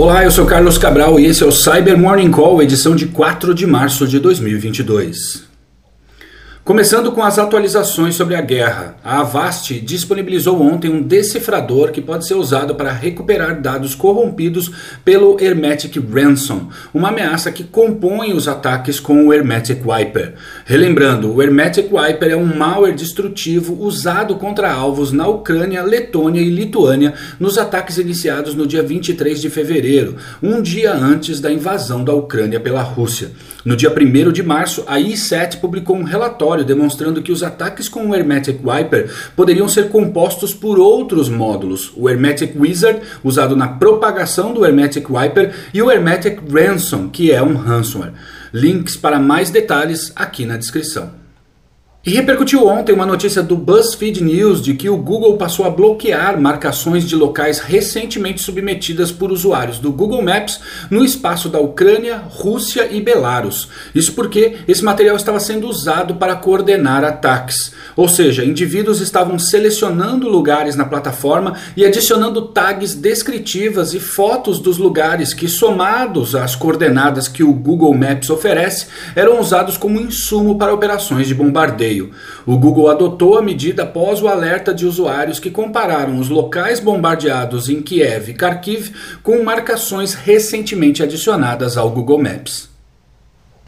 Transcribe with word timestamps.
Olá, 0.00 0.24
eu 0.24 0.30
sou 0.30 0.46
Carlos 0.46 0.78
Cabral 0.78 1.20
e 1.20 1.26
esse 1.26 1.42
é 1.42 1.46
o 1.46 1.52
Cyber 1.52 1.98
Morning 1.98 2.30
Call, 2.30 2.62
edição 2.62 2.96
de 2.96 3.04
4 3.04 3.54
de 3.54 3.66
março 3.66 4.08
de 4.08 4.18
2022. 4.18 5.49
Começando 6.62 7.10
com 7.10 7.22
as 7.22 7.38
atualizações 7.38 8.14
sobre 8.14 8.34
a 8.34 8.40
guerra, 8.42 8.94
a 9.02 9.20
Avast 9.20 9.80
disponibilizou 9.80 10.60
ontem 10.60 10.90
um 10.90 11.02
decifrador 11.02 11.90
que 11.90 12.02
pode 12.02 12.26
ser 12.26 12.34
usado 12.34 12.74
para 12.74 12.92
recuperar 12.92 13.60
dados 13.62 13.94
corrompidos 13.94 14.70
pelo 15.02 15.40
Hermetic 15.40 15.96
Ransom, 15.96 16.68
uma 16.92 17.08
ameaça 17.08 17.50
que 17.50 17.64
compõe 17.64 18.34
os 18.34 18.46
ataques 18.46 19.00
com 19.00 19.26
o 19.26 19.32
Hermetic 19.32 19.82
Wiper. 19.84 20.34
Relembrando, 20.66 21.34
o 21.34 21.42
Hermetic 21.42 21.90
Wiper 21.90 22.30
é 22.30 22.36
um 22.36 22.54
malware 22.54 22.94
destrutivo 22.94 23.82
usado 23.82 24.36
contra 24.36 24.70
alvos 24.70 25.12
na 25.12 25.26
Ucrânia, 25.26 25.82
Letônia 25.82 26.42
e 26.42 26.50
Lituânia 26.50 27.14
nos 27.40 27.56
ataques 27.56 27.96
iniciados 27.96 28.54
no 28.54 28.66
dia 28.66 28.82
23 28.82 29.40
de 29.40 29.48
fevereiro, 29.48 30.16
um 30.42 30.60
dia 30.60 30.92
antes 30.92 31.40
da 31.40 31.50
invasão 31.50 32.04
da 32.04 32.12
Ucrânia 32.12 32.60
pela 32.60 32.82
Rússia. 32.82 33.32
No 33.64 33.76
dia 33.76 33.90
1 33.90 34.32
de 34.32 34.42
março, 34.42 34.84
a 34.86 34.98
I7 34.98 35.58
publicou 35.58 35.96
um 35.96 36.02
relatório 36.02 36.49
demonstrando 36.64 37.22
que 37.22 37.32
os 37.32 37.42
ataques 37.42 37.88
com 37.88 38.08
o 38.08 38.14
Hermetic 38.14 38.60
Wiper 38.64 39.10
poderiam 39.36 39.68
ser 39.68 39.88
compostos 39.88 40.52
por 40.52 40.78
outros 40.78 41.28
módulos, 41.28 41.92
o 41.96 42.08
Hermetic 42.08 42.58
Wizard, 42.58 43.00
usado 43.22 43.56
na 43.56 43.68
propagação 43.68 44.52
do 44.52 44.64
Hermetic 44.64 45.08
Wiper, 45.08 45.54
e 45.72 45.80
o 45.82 45.90
Hermetic 45.90 46.40
Ransom, 46.52 47.08
que 47.08 47.30
é 47.30 47.42
um 47.42 47.54
ransomware. 47.54 48.12
Links 48.52 48.96
para 48.96 49.18
mais 49.18 49.50
detalhes 49.50 50.12
aqui 50.16 50.44
na 50.44 50.56
descrição. 50.56 51.19
E 52.02 52.12
repercutiu 52.12 52.66
ontem 52.66 52.94
uma 52.94 53.04
notícia 53.04 53.42
do 53.42 53.54
BuzzFeed 53.54 54.24
News 54.24 54.62
de 54.62 54.72
que 54.72 54.88
o 54.88 54.96
Google 54.96 55.36
passou 55.36 55.66
a 55.66 55.70
bloquear 55.70 56.40
marcações 56.40 57.06
de 57.06 57.14
locais 57.14 57.58
recentemente 57.58 58.40
submetidas 58.40 59.12
por 59.12 59.30
usuários 59.30 59.78
do 59.78 59.92
Google 59.92 60.22
Maps 60.22 60.60
no 60.90 61.04
espaço 61.04 61.50
da 61.50 61.60
Ucrânia, 61.60 62.24
Rússia 62.26 62.88
e 62.90 63.02
Belarus. 63.02 63.68
Isso 63.94 64.14
porque 64.14 64.60
esse 64.66 64.82
material 64.82 65.14
estava 65.14 65.38
sendo 65.38 65.68
usado 65.68 66.14
para 66.14 66.36
coordenar 66.36 67.04
ataques. 67.04 67.74
Ou 67.94 68.08
seja, 68.08 68.46
indivíduos 68.46 69.02
estavam 69.02 69.38
selecionando 69.38 70.26
lugares 70.26 70.76
na 70.76 70.86
plataforma 70.86 71.52
e 71.76 71.84
adicionando 71.84 72.46
tags 72.46 72.94
descritivas 72.94 73.92
e 73.92 74.00
fotos 74.00 74.58
dos 74.58 74.78
lugares 74.78 75.34
que, 75.34 75.46
somados 75.46 76.34
às 76.34 76.56
coordenadas 76.56 77.28
que 77.28 77.42
o 77.42 77.52
Google 77.52 77.92
Maps 77.92 78.30
oferece, 78.30 78.86
eram 79.14 79.38
usados 79.38 79.76
como 79.76 80.00
insumo 80.00 80.56
para 80.56 80.72
operações 80.72 81.28
de 81.28 81.34
bombardeio. 81.34 81.89
O 82.46 82.56
Google 82.56 82.88
adotou 82.88 83.36
a 83.36 83.42
medida 83.42 83.82
após 83.82 84.22
o 84.22 84.28
alerta 84.28 84.72
de 84.72 84.86
usuários 84.86 85.40
que 85.40 85.50
compararam 85.50 86.18
os 86.18 86.28
locais 86.28 86.78
bombardeados 86.78 87.68
em 87.68 87.82
Kiev 87.82 88.30
e 88.30 88.34
Kharkiv 88.34 88.92
com 89.22 89.42
marcações 89.42 90.14
recentemente 90.14 91.02
adicionadas 91.02 91.76
ao 91.76 91.90
Google 91.90 92.22
Maps. 92.22 92.70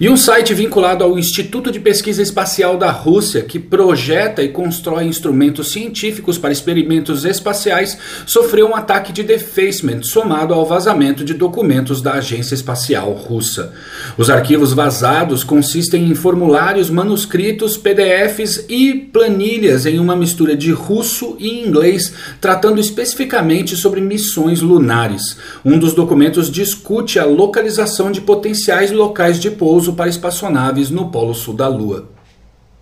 E 0.00 0.08
um 0.08 0.16
site 0.16 0.54
vinculado 0.54 1.04
ao 1.04 1.18
Instituto 1.18 1.70
de 1.70 1.78
Pesquisa 1.78 2.22
Espacial 2.22 2.78
da 2.78 2.90
Rússia, 2.90 3.42
que 3.42 3.58
projeta 3.58 4.42
e 4.42 4.48
constrói 4.48 5.04
instrumentos 5.04 5.70
científicos 5.70 6.38
para 6.38 6.50
experimentos 6.50 7.26
espaciais, 7.26 7.98
sofreu 8.26 8.68
um 8.68 8.74
ataque 8.74 9.12
de 9.12 9.22
defacement 9.22 10.02
somado 10.02 10.54
ao 10.54 10.64
vazamento 10.64 11.22
de 11.22 11.34
documentos 11.34 12.00
da 12.00 12.14
Agência 12.14 12.54
Espacial 12.54 13.12
Russa. 13.12 13.74
Os 14.16 14.30
arquivos 14.30 14.72
vazados 14.72 15.44
consistem 15.44 16.10
em 16.10 16.14
formulários 16.14 16.88
manuscritos, 16.88 17.76
PDFs 17.76 18.64
e 18.70 18.94
planilhas 18.94 19.84
em 19.84 19.98
uma 19.98 20.16
mistura 20.16 20.56
de 20.56 20.72
russo 20.72 21.36
e 21.38 21.60
inglês, 21.60 22.12
tratando 22.40 22.80
especificamente 22.80 23.76
sobre 23.76 24.00
missões 24.00 24.62
lunares. 24.62 25.36
Um 25.62 25.78
dos 25.78 25.92
documentos 25.92 26.50
discute 26.50 27.18
a 27.18 27.26
localização 27.26 28.10
de 28.10 28.22
potenciais 28.22 28.90
locais 28.90 29.38
de 29.38 29.50
pouso 29.50 29.91
para 29.94 30.10
espaçonaves 30.10 30.90
no 30.90 31.10
Polo 31.10 31.34
Sul 31.34 31.54
da 31.54 31.68
Lua. 31.68 32.11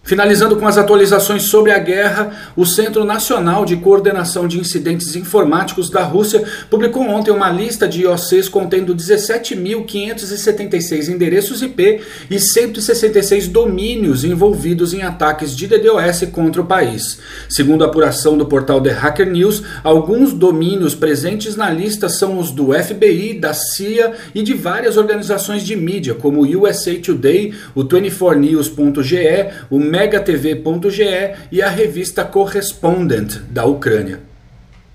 Finalizando 0.02 0.56
com 0.56 0.66
as 0.66 0.78
atualizações 0.78 1.42
sobre 1.44 1.70
a 1.70 1.78
guerra, 1.78 2.52
o 2.56 2.64
Centro 2.64 3.04
Nacional 3.04 3.66
de 3.66 3.76
Coordenação 3.76 4.48
de 4.48 4.58
Incidentes 4.58 5.14
Informáticos 5.14 5.88
da 5.88 6.02
Rússia 6.02 6.42
publicou 6.68 7.06
ontem 7.06 7.30
uma 7.30 7.48
lista 7.50 7.86
de 7.86 8.02
IOCs 8.02 8.48
contendo 8.48 8.96
17.576 8.96 11.08
endereços 11.08 11.62
IP 11.62 12.00
e 12.28 12.40
166 12.40 13.46
domínios 13.46 14.24
envolvidos 14.24 14.92
em 14.94 15.02
ataques 15.02 15.54
de 15.54 15.68
DDoS 15.68 16.24
contra 16.32 16.62
o 16.62 16.66
país. 16.66 17.20
Segundo 17.48 17.84
a 17.84 17.86
apuração 17.86 18.36
do 18.36 18.46
portal 18.46 18.80
The 18.80 18.90
Hacker 18.90 19.30
News, 19.30 19.62
alguns 19.84 20.32
domínios 20.32 20.92
presentes 20.94 21.54
na 21.54 21.70
lista 21.70 22.08
são 22.08 22.38
os 22.38 22.50
do 22.50 22.72
FBI, 22.72 23.34
da 23.34 23.52
CIA 23.52 24.14
e 24.34 24.42
de 24.42 24.54
várias 24.54 24.96
organizações 24.96 25.62
de 25.62 25.76
mídia, 25.76 26.14
como 26.14 26.40
o 26.40 26.62
USA 26.62 26.94
Today, 26.94 27.52
o 27.74 27.84
24news.ge, 27.84 29.50
o 29.68 29.89
megatv.ge 29.90 31.34
e 31.50 31.60
a 31.60 31.68
revista 31.68 32.24
Correspondent 32.24 33.40
da 33.50 33.64
Ucrânia. 33.64 34.29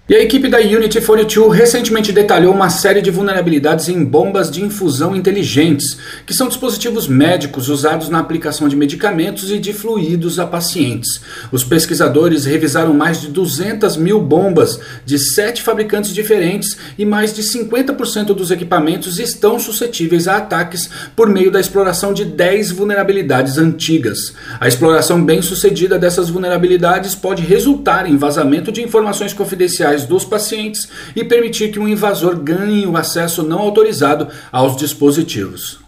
E 0.08 0.14
a 0.14 0.22
equipe 0.22 0.48
da 0.48 0.60
Unity 0.60 1.02
42 1.02 1.58
recentemente 1.58 2.12
detalhou 2.12 2.54
uma 2.54 2.70
série 2.70 3.02
de 3.02 3.10
vulnerabilidades 3.10 3.90
em 3.90 4.06
bombas 4.06 4.52
de 4.52 4.64
infusão 4.64 5.16
inteligentes, 5.16 5.98
que 6.28 6.34
são 6.34 6.48
dispositivos 6.48 7.08
médicos 7.08 7.70
usados 7.70 8.08
na 8.08 8.20
aplicação 8.20 8.70
de 8.70 8.76
medicamentos 8.76 9.50
e 9.50 9.58
de 9.58 9.74
fluidos 9.74 10.38
a 10.38 10.46
pacientes. 10.46 11.20
Os 11.52 11.64
pesquisadores 11.64 12.46
revisaram 12.46 12.94
mais 12.94 13.20
de 13.20 13.30
200 13.30 13.98
mil 13.98 14.22
bombas 14.22 14.80
de 15.04 15.18
sete 15.18 15.64
fabricantes 15.64 16.14
diferentes 16.14 16.78
e 17.00 17.04
mais 17.04 17.34
de 17.34 17.42
50% 17.42 18.26
dos 18.26 18.52
equipamentos 18.52 19.18
estão 19.18 19.58
suscetíveis 19.58 20.28
a 20.28 20.38
ataques 20.38 20.88
por 21.16 21.28
meio 21.28 21.50
da 21.50 21.60
exploração 21.60 22.14
de 22.14 22.26
10 22.26 22.70
vulnerabilidades 22.70 23.58
antigas. 23.58 24.36
A 24.60 24.68
exploração 24.68 25.26
bem 25.26 25.42
sucedida 25.42 25.98
dessas 25.98 26.30
vulnerabilidades 26.30 27.16
pode 27.16 27.42
resultar 27.42 28.08
em 28.08 28.18
vazamento 28.18 28.72
de 28.72 28.84
informações 28.84 29.34
confidenciais 29.34 29.95
dos 30.04 30.26
pacientes 30.26 30.90
e 31.16 31.24
permitir 31.24 31.72
que 31.72 31.80
um 31.80 31.88
invasor 31.88 32.36
ganhe 32.36 32.86
o 32.86 32.98
acesso 32.98 33.44
não 33.44 33.60
autorizado 33.60 34.28
aos 34.52 34.76
dispositivos. 34.76 35.85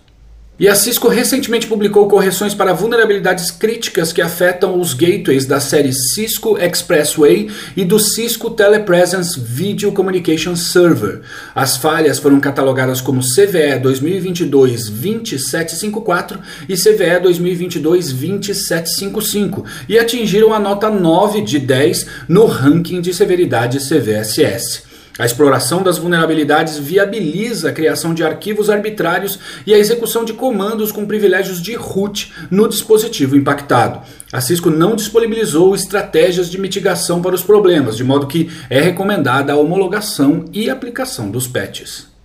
E 0.59 0.67
a 0.67 0.73
Cisco 0.73 1.07
recentemente 1.07 1.67
publicou 1.67 2.07
correções 2.07 2.55
para 2.55 2.73
vulnerabilidades 2.73 3.51
críticas 3.51 4.11
que 4.11 4.23
afetam 4.23 4.79
os 4.79 4.91
gateways 4.91 5.45
da 5.45 5.59
série 5.59 5.93
Cisco 5.93 6.57
Expressway 6.57 7.51
e 7.75 7.85
do 7.85 7.99
Cisco 7.99 8.49
Telepresence 8.49 9.39
Video 9.39 9.91
Communication 9.91 10.55
Server. 10.55 11.21
As 11.53 11.77
falhas 11.77 12.17
foram 12.17 12.39
catalogadas 12.39 13.01
como 13.01 13.21
CVE 13.21 13.79
2022-2754 13.83 16.39
e 16.67 16.73
CVE 16.73 17.21
2022-2755 17.23 19.63
e 19.87 19.99
atingiram 19.99 20.53
a 20.53 20.59
nota 20.59 20.89
9 20.89 21.41
de 21.41 21.59
10 21.59 22.07
no 22.27 22.47
ranking 22.47 22.99
de 22.99 23.13
severidade 23.13 23.77
CVSS. 23.77 24.87
A 25.17 25.25
exploração 25.25 25.81
das 25.81 25.97
vulnerabilidades 25.97 26.77
viabiliza 26.77 27.69
a 27.69 27.73
criação 27.73 28.13
de 28.13 28.23
arquivos 28.23 28.69
arbitrários 28.69 29.39
e 29.65 29.73
a 29.73 29.77
execução 29.77 30.23
de 30.23 30.33
comandos 30.33 30.91
com 30.91 31.07
privilégios 31.07 31.61
de 31.61 31.73
root 31.73 32.31
no 32.51 32.67
dispositivo 32.67 33.35
impactado. 33.35 34.01
A 34.31 34.39
Cisco 34.41 34.69
não 34.69 34.95
disponibilizou 34.95 35.73
estratégias 35.73 36.49
de 36.49 36.59
mitigação 36.59 37.21
para 37.21 37.33
os 37.33 37.41
problemas, 37.41 37.97
de 37.97 38.03
modo 38.03 38.27
que 38.27 38.49
é 38.69 38.79
recomendada 38.79 39.53
a 39.53 39.57
homologação 39.57 40.45
e 40.53 40.69
aplicação 40.69 41.31
dos 41.31 41.47
patches. 41.47 42.16